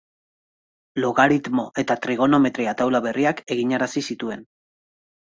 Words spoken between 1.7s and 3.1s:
eta trigonometria-taula